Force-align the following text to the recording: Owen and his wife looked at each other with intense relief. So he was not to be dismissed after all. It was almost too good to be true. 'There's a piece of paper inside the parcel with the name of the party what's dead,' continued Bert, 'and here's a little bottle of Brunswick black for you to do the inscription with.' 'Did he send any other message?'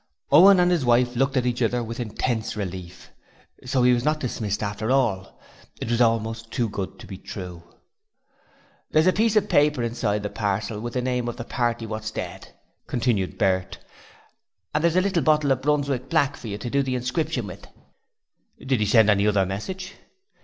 Owen 0.31 0.59
and 0.59 0.71
his 0.71 0.83
wife 0.83 1.15
looked 1.15 1.37
at 1.37 1.45
each 1.45 1.61
other 1.61 1.83
with 1.83 1.99
intense 1.99 2.57
relief. 2.57 3.11
So 3.63 3.83
he 3.83 3.93
was 3.93 4.03
not 4.03 4.15
to 4.21 4.25
be 4.25 4.29
dismissed 4.29 4.63
after 4.63 4.89
all. 4.89 5.39
It 5.79 5.91
was 5.91 6.01
almost 6.01 6.49
too 6.49 6.69
good 6.69 6.97
to 6.97 7.05
be 7.05 7.19
true. 7.19 7.61
'There's 8.89 9.05
a 9.05 9.13
piece 9.13 9.35
of 9.35 9.47
paper 9.47 9.83
inside 9.83 10.23
the 10.23 10.29
parcel 10.31 10.79
with 10.79 10.93
the 10.93 11.03
name 11.03 11.27
of 11.27 11.37
the 11.37 11.43
party 11.43 11.85
what's 11.85 12.09
dead,' 12.09 12.47
continued 12.87 13.37
Bert, 13.37 13.77
'and 14.73 14.83
here's 14.83 14.95
a 14.95 15.01
little 15.01 15.21
bottle 15.21 15.51
of 15.51 15.61
Brunswick 15.61 16.09
black 16.09 16.35
for 16.35 16.47
you 16.47 16.57
to 16.57 16.69
do 16.71 16.81
the 16.81 16.95
inscription 16.95 17.45
with.' 17.45 17.67
'Did 18.57 18.79
he 18.79 18.87
send 18.87 19.07
any 19.07 19.27
other 19.27 19.45
message?' 19.45 19.93